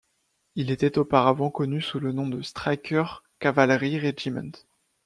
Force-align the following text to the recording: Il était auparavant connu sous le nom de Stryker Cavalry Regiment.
Il 0.55 0.71
était 0.71 0.97
auparavant 0.97 1.51
connu 1.51 1.79
sous 1.79 1.99
le 1.99 2.11
nom 2.11 2.27
de 2.27 2.41
Stryker 2.41 3.21
Cavalry 3.37 3.99
Regiment. 3.99 4.53